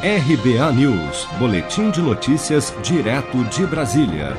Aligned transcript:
RBA 0.00 0.72
News, 0.74 1.26
Boletim 1.40 1.90
de 1.90 2.00
Notícias, 2.00 2.72
direto 2.84 3.42
de 3.46 3.66
Brasília. 3.66 4.36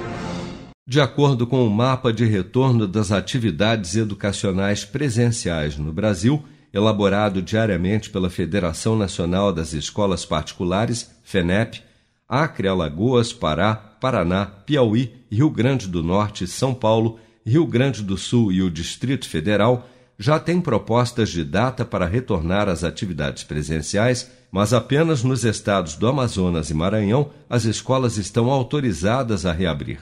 De 0.88 1.02
acordo 1.02 1.46
com 1.46 1.68
o 1.68 1.70
mapa 1.70 2.14
de 2.14 2.24
retorno 2.24 2.88
das 2.88 3.12
atividades 3.12 3.98
educacionais 3.98 4.86
presenciais 4.86 5.78
no 5.78 5.92
Brasil, 5.92 6.42
elaborado 6.72 7.42
diariamente 7.42 8.10
pela 8.10 8.30
Federação 8.30 8.96
Nacional 8.96 9.52
das 9.52 9.74
Escolas 9.74 10.24
Particulares, 10.24 11.12
FENEP, 11.26 11.84
Acre, 12.26 12.70
Alagoas, 12.70 13.34
Pará, 13.34 13.76
Paraná, 13.76 14.46
Piauí, 14.46 15.14
Rio 15.30 15.50
Grande 15.50 15.90
do 15.90 16.02
Norte, 16.02 16.48
São 16.48 16.74
Paulo, 16.74 17.20
Rio 17.46 17.68
Grande 17.68 18.02
do 18.02 18.16
Sul 18.16 18.54
e 18.54 18.62
o 18.62 18.72
Distrito 18.72 19.28
Federal 19.28 19.90
já 20.18 20.40
tem 20.40 20.62
propostas 20.62 21.30
de 21.30 21.44
data 21.44 21.84
para 21.84 22.06
retornar 22.06 22.70
às 22.70 22.86
atividades 22.86 23.44
presenciais, 23.44 24.39
mas 24.52 24.74
apenas 24.74 25.24
nos 25.24 25.44
estados 25.44 25.96
do 25.96 26.08
Amazonas 26.08 26.70
e 26.70 26.74
Maranhão 26.74 27.30
as 27.50 27.66
escolas 27.66 28.18
estão 28.18 28.50
autorizadas 28.50 29.46
a 29.46 29.52
reabrir. 29.52 30.00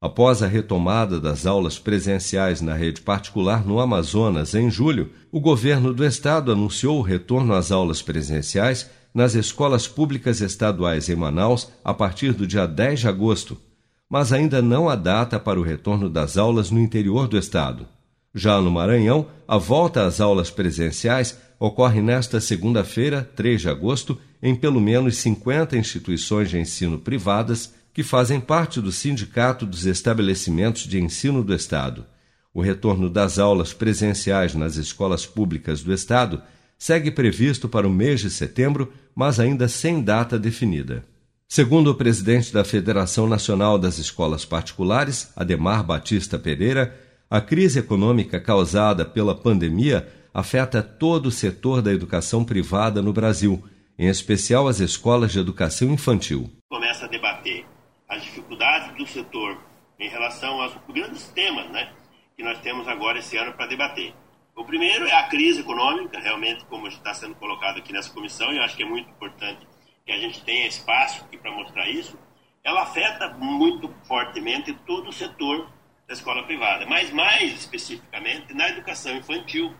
Após 0.00 0.44
a 0.44 0.46
retomada 0.46 1.18
das 1.18 1.44
aulas 1.44 1.76
presenciais 1.76 2.60
na 2.60 2.74
rede 2.74 3.00
particular 3.00 3.66
no 3.66 3.80
Amazonas 3.80 4.54
em 4.54 4.70
julho, 4.70 5.10
o 5.32 5.40
governo 5.40 5.92
do 5.92 6.04
estado 6.04 6.52
anunciou 6.52 6.98
o 6.98 7.02
retorno 7.02 7.52
às 7.52 7.72
aulas 7.72 8.00
presenciais 8.00 8.88
nas 9.12 9.34
escolas 9.34 9.88
públicas 9.88 10.40
estaduais 10.40 11.08
em 11.08 11.16
Manaus 11.16 11.68
a 11.82 11.92
partir 11.92 12.32
do 12.32 12.46
dia 12.46 12.66
10 12.66 13.00
de 13.00 13.08
agosto, 13.08 13.60
mas 14.08 14.32
ainda 14.32 14.62
não 14.62 14.88
há 14.88 14.94
data 14.94 15.38
para 15.40 15.58
o 15.58 15.64
retorno 15.64 16.08
das 16.08 16.38
aulas 16.38 16.70
no 16.70 16.78
interior 16.78 17.26
do 17.26 17.36
estado. 17.36 17.86
Já 18.34 18.60
no 18.60 18.70
Maranhão, 18.70 19.26
a 19.46 19.56
volta 19.56 20.04
às 20.04 20.20
aulas 20.20 20.50
presenciais 20.50 21.38
ocorre 21.58 22.00
nesta 22.00 22.40
segunda-feira, 22.40 23.28
3 23.34 23.62
de 23.62 23.68
agosto, 23.68 24.18
em 24.42 24.54
pelo 24.54 24.80
menos 24.80 25.16
50 25.18 25.76
instituições 25.76 26.50
de 26.50 26.58
ensino 26.58 26.98
privadas 26.98 27.74
que 27.92 28.02
fazem 28.02 28.40
parte 28.40 28.80
do 28.80 28.92
Sindicato 28.92 29.66
dos 29.66 29.86
Estabelecimentos 29.86 30.82
de 30.82 31.00
Ensino 31.00 31.42
do 31.42 31.54
Estado. 31.54 32.06
O 32.54 32.60
retorno 32.60 33.10
das 33.10 33.38
aulas 33.38 33.72
presenciais 33.72 34.54
nas 34.54 34.76
escolas 34.76 35.26
públicas 35.26 35.82
do 35.82 35.92
Estado 35.92 36.40
segue 36.78 37.10
previsto 37.10 37.68
para 37.68 37.88
o 37.88 37.92
mês 37.92 38.20
de 38.20 38.30
setembro, 38.30 38.92
mas 39.14 39.40
ainda 39.40 39.66
sem 39.66 40.00
data 40.00 40.38
definida. 40.38 41.04
Segundo 41.48 41.90
o 41.90 41.94
presidente 41.94 42.52
da 42.52 42.62
Federação 42.62 43.26
Nacional 43.26 43.78
das 43.78 43.98
Escolas 43.98 44.44
Particulares, 44.44 45.30
Ademar 45.34 45.82
Batista 45.82 46.38
Pereira, 46.38 46.94
a 47.30 47.42
crise 47.42 47.78
econômica 47.78 48.40
causada 48.40 49.04
pela 49.04 49.34
pandemia 49.34 50.08
afeta 50.32 50.82
todo 50.82 51.26
o 51.26 51.30
setor 51.30 51.82
da 51.82 51.92
educação 51.92 52.42
privada 52.42 53.02
no 53.02 53.12
Brasil, 53.12 53.62
em 53.98 54.08
especial 54.08 54.66
as 54.66 54.80
escolas 54.80 55.32
de 55.32 55.38
educação 55.38 55.90
infantil. 55.90 56.50
Começa 56.70 57.04
a 57.04 57.08
debater 57.08 57.66
as 58.08 58.22
dificuldades 58.22 58.96
do 58.96 59.06
setor 59.06 59.58
em 59.98 60.08
relação 60.08 60.62
aos 60.62 60.74
grandes 60.88 61.28
temas 61.28 61.68
né, 61.70 61.92
que 62.34 62.42
nós 62.42 62.58
temos 62.60 62.88
agora 62.88 63.18
esse 63.18 63.36
ano 63.36 63.52
para 63.52 63.66
debater. 63.66 64.14
O 64.56 64.64
primeiro 64.64 65.06
é 65.06 65.12
a 65.12 65.28
crise 65.28 65.60
econômica, 65.60 66.18
realmente, 66.18 66.64
como 66.64 66.88
está 66.88 67.12
sendo 67.12 67.34
colocado 67.34 67.78
aqui 67.78 67.92
nessa 67.92 68.10
comissão, 68.10 68.52
e 68.52 68.56
eu 68.56 68.62
acho 68.62 68.76
que 68.76 68.82
é 68.82 68.86
muito 68.86 69.10
importante 69.10 69.66
que 70.06 70.12
a 70.12 70.18
gente 70.18 70.42
tenha 70.44 70.66
espaço 70.66 71.24
aqui 71.24 71.36
para 71.36 71.52
mostrar 71.52 71.88
isso. 71.90 72.18
Ela 72.64 72.82
afeta 72.82 73.28
muito 73.34 73.92
fortemente 74.04 74.72
todo 74.86 75.10
o 75.10 75.12
setor 75.12 75.68
da 76.08 76.14
escola 76.14 76.42
privada, 76.44 76.86
mas 76.86 77.10
mais 77.10 77.52
especificamente 77.52 78.54
na 78.54 78.70
educação 78.70 79.14
infantil, 79.14 79.74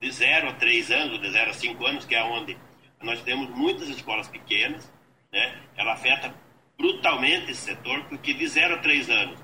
de 0.00 0.10
0 0.10 0.48
a 0.48 0.52
3 0.54 0.90
anos, 0.90 1.20
de 1.20 1.30
0 1.30 1.50
a 1.50 1.54
5 1.54 1.86
anos, 1.86 2.04
que 2.04 2.16
é 2.16 2.24
onde 2.24 2.58
nós 3.00 3.22
temos 3.22 3.48
muitas 3.50 3.88
escolas 3.88 4.26
pequenas, 4.26 4.92
né? 5.32 5.62
ela 5.76 5.92
afeta 5.92 6.34
brutalmente 6.76 7.52
esse 7.52 7.60
setor, 7.60 8.04
porque 8.06 8.34
de 8.34 8.44
0 8.44 8.74
a 8.74 8.78
3 8.78 9.08
anos 9.08 9.38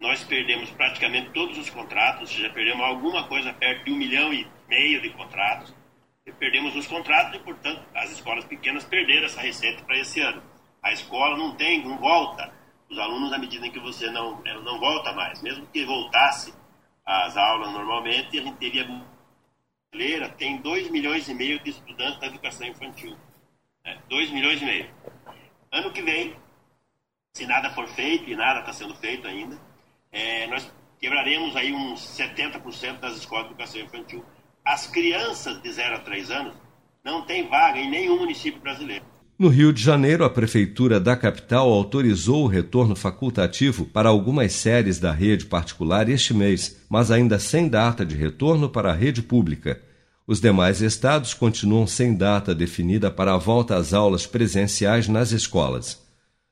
nós 0.00 0.24
perdemos 0.24 0.70
praticamente 0.70 1.30
todos 1.32 1.58
os 1.58 1.68
contratos, 1.68 2.30
já 2.30 2.48
perdemos 2.48 2.82
alguma 2.82 3.24
coisa 3.24 3.52
perto 3.52 3.84
de 3.84 3.92
um 3.92 3.96
milhão 3.96 4.32
e 4.32 4.46
meio 4.68 5.02
de 5.02 5.10
contratos, 5.10 5.74
e 6.24 6.32
perdemos 6.32 6.74
os 6.76 6.86
contratos 6.86 7.34
e, 7.34 7.42
portanto, 7.42 7.82
as 7.94 8.10
escolas 8.10 8.46
pequenas 8.46 8.84
perderam 8.84 9.26
essa 9.26 9.42
receita 9.42 9.84
para 9.84 9.98
esse 9.98 10.20
ano. 10.20 10.42
A 10.82 10.92
escola 10.92 11.36
não 11.36 11.54
tem, 11.56 11.84
não 11.84 11.98
volta 11.98 12.57
os 12.90 12.98
alunos 12.98 13.32
à 13.32 13.38
medida 13.38 13.66
em 13.66 13.70
que 13.70 13.80
você 13.80 14.10
não, 14.10 14.42
não 14.62 14.78
volta 14.78 15.12
mais. 15.12 15.42
Mesmo 15.42 15.66
que 15.66 15.84
voltasse 15.84 16.54
às 17.04 17.36
aulas 17.36 17.72
normalmente, 17.72 18.38
a 18.38 18.42
gente 18.42 18.56
teria 18.56 18.84
brasileira 19.90 20.28
tem 20.30 20.58
2 20.58 20.90
milhões 20.90 21.28
e 21.28 21.34
meio 21.34 21.58
de 21.60 21.70
estudantes 21.70 22.20
da 22.20 22.26
educação 22.26 22.66
infantil. 22.66 23.16
2 24.08 24.28
né? 24.28 24.34
milhões 24.34 24.60
e 24.60 24.64
meio. 24.64 24.90
Ano 25.72 25.92
que 25.92 26.02
vem, 26.02 26.36
se 27.32 27.46
nada 27.46 27.70
for 27.70 27.88
feito, 27.88 28.30
e 28.30 28.36
nada 28.36 28.60
está 28.60 28.72
sendo 28.72 28.94
feito 28.94 29.26
ainda, 29.26 29.58
é, 30.12 30.46
nós 30.46 30.72
quebraremos 30.98 31.56
aí 31.56 31.72
uns 31.72 32.00
70% 32.00 33.00
das 33.00 33.16
escolas 33.16 33.46
de 33.46 33.52
educação 33.52 33.80
infantil. 33.80 34.24
As 34.64 34.86
crianças 34.86 35.60
de 35.62 35.72
0 35.72 35.96
a 35.96 36.00
3 36.00 36.30
anos 36.30 36.56
não 37.02 37.24
têm 37.24 37.48
vaga 37.48 37.78
em 37.78 37.88
nenhum 37.88 38.18
município 38.18 38.60
brasileiro. 38.60 39.04
No 39.38 39.46
Rio 39.46 39.72
de 39.72 39.80
Janeiro, 39.80 40.24
a 40.24 40.30
Prefeitura 40.30 40.98
da 40.98 41.14
capital 41.14 41.72
autorizou 41.72 42.42
o 42.42 42.48
retorno 42.48 42.96
facultativo 42.96 43.84
para 43.84 44.08
algumas 44.08 44.52
séries 44.52 44.98
da 44.98 45.12
rede 45.12 45.46
particular 45.46 46.08
este 46.08 46.34
mês, 46.34 46.80
mas 46.90 47.08
ainda 47.08 47.38
sem 47.38 47.68
data 47.68 48.04
de 48.04 48.16
retorno 48.16 48.68
para 48.68 48.90
a 48.90 48.94
rede 48.96 49.22
pública. 49.22 49.80
Os 50.26 50.40
demais 50.40 50.80
estados 50.80 51.34
continuam 51.34 51.86
sem 51.86 52.16
data 52.16 52.52
definida 52.52 53.12
para 53.12 53.32
a 53.32 53.38
volta 53.38 53.76
às 53.76 53.94
aulas 53.94 54.26
presenciais 54.26 55.06
nas 55.06 55.30
escolas. 55.30 56.00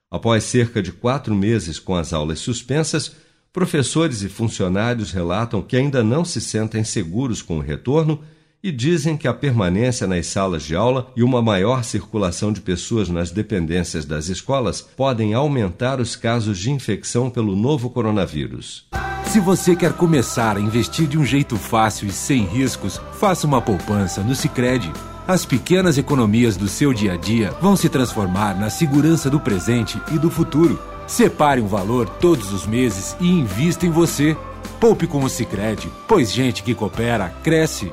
Após 0.09 0.45
cerca 0.45 0.81
de 0.81 0.93
quatro 0.93 1.35
meses 1.35 1.81
com 1.81 1.97
as 1.97 2.13
aulas 2.13 2.39
suspensas, 2.39 3.17
professores 3.53 4.23
e 4.23 4.29
funcionários 4.29 5.11
relatam 5.11 5.61
que 5.61 5.77
ainda 5.77 6.05
não 6.05 6.25
se 6.25 6.41
sentem 6.41 6.85
seguros 6.85 7.43
com 7.43 7.59
o 7.59 7.63
retorno 7.63 8.23
e 8.63 8.73
dizem 8.73 9.17
que 9.17 9.29
a 9.29 9.35
permanência 9.35 10.07
nas 10.07 10.27
salas 10.27 10.63
de 10.63 10.75
aula 10.75 11.13
e 11.15 11.23
uma 11.23 11.41
maior 11.41 11.85
circulação 11.85 12.53
de 12.53 12.61
pessoas 12.61 13.09
nas 13.09 13.31
dependências 13.31 14.05
das 14.05 14.29
escolas 14.29 14.81
podem 14.81 15.35
aumentar 15.35 16.01
os 16.01 16.17
casos 16.17 16.59
de 16.59 16.71
infecção 16.71 17.31
pelo 17.31 17.55
novo 17.55 17.91
coronavírus. 17.91 18.87
Se 19.27 19.41
você 19.41 19.77
quer 19.77 19.93
começar 19.93 20.57
a 20.57 20.61
investir 20.61 21.07
de 21.07 21.19
um 21.19 21.25
jeito 21.25 21.57
fácil 21.57 22.09
e 22.09 22.13
sem 22.13 22.45
riscos, 22.45 23.01
faça 23.13 23.47
uma 23.47 23.61
poupança 23.61 24.23
no 24.23 24.35
Sicredi. 24.35 24.91
As 25.29 25.45
pequenas 25.45 25.99
economias 25.99 26.57
do 26.57 26.69
seu 26.69 26.95
dia 26.95 27.15
a 27.15 27.17
dia 27.17 27.51
vão 27.61 27.77
se 27.77 27.89
transformar 27.89 28.59
na 28.59 28.71
segurança 28.71 29.29
do 29.29 29.41
presente 29.41 30.01
e 30.13 30.19
do 30.19 30.31
futuro. 30.31 30.81
Separe 31.07 31.61
um 31.61 31.67
valor 31.67 32.09
todos 32.09 32.53
os 32.53 32.67
meses 32.67 33.17
e 33.21 33.29
invista 33.29 33.85
em 33.85 33.91
você. 33.91 34.37
Poupe 34.81 35.07
com 35.07 35.23
o 35.23 35.29
Sicredi, 35.29 35.91
pois 36.09 36.33
gente 36.33 36.63
que 36.63 36.75
coopera 36.75 37.29
cresce 37.43 37.93